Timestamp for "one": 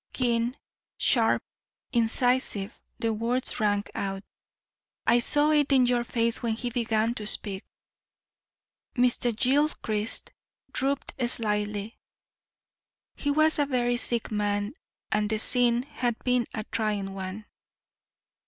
17.13-17.45